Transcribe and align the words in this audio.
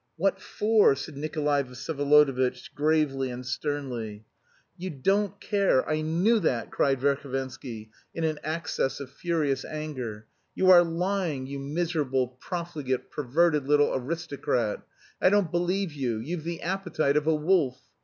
"What 0.17 0.41
for?" 0.41 0.95
said 0.95 1.15
Nikolay 1.15 1.61
Vsyevolodovitch, 1.61 2.73
gravely 2.73 3.29
and 3.29 3.45
sternly. 3.45 4.25
"You 4.75 4.89
don't 4.89 5.39
care, 5.39 5.87
I 5.87 6.01
knew 6.01 6.39
that!" 6.39 6.71
cried 6.71 6.99
Verhovensky 6.99 7.91
in 8.11 8.23
an 8.23 8.39
access 8.43 8.99
of 8.99 9.11
furious 9.11 9.63
anger. 9.63 10.25
"You 10.55 10.71
are 10.71 10.83
lying, 10.83 11.45
you 11.45 11.59
miserable, 11.59 12.29
profligate, 12.39 13.11
perverted, 13.11 13.67
little 13.67 13.93
aristocrat! 13.93 14.81
I 15.21 15.29
don't 15.29 15.51
believe 15.51 15.93
you, 15.93 16.17
you've 16.17 16.45
the 16.45 16.63
appetite 16.63 17.15
of 17.15 17.27
a 17.27 17.35
wolf!... 17.35 17.79